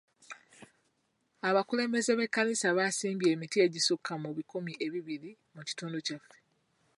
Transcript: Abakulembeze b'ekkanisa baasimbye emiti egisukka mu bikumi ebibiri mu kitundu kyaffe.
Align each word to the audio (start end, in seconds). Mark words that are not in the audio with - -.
Abakulembeze 1.47 2.11
b'ekkanisa 2.15 2.67
baasimbye 2.77 3.27
emiti 3.33 3.57
egisukka 3.65 4.13
mu 4.23 4.29
bikumi 4.37 4.73
ebibiri 4.85 5.31
mu 5.55 5.61
kitundu 5.67 5.97
kyaffe. 6.05 6.37